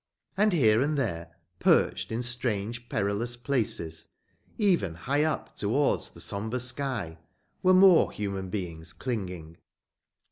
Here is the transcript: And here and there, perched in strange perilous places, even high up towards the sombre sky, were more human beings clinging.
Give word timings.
And 0.35 0.51
here 0.51 0.81
and 0.81 0.97
there, 0.97 1.29
perched 1.59 2.11
in 2.11 2.23
strange 2.23 2.89
perilous 2.89 3.35
places, 3.37 4.07
even 4.57 4.95
high 4.95 5.23
up 5.23 5.55
towards 5.55 6.09
the 6.09 6.19
sombre 6.19 6.59
sky, 6.59 7.19
were 7.61 7.75
more 7.75 8.11
human 8.11 8.49
beings 8.49 8.93
clinging. 8.93 9.57